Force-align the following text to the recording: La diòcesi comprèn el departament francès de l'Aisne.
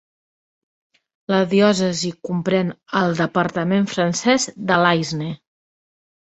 La 1.31 1.41
diòcesi 1.51 2.09
comprèn 2.29 2.71
el 3.03 3.13
departament 3.19 3.87
francès 3.93 4.49
de 4.73 4.81
l'Aisne. 4.87 5.29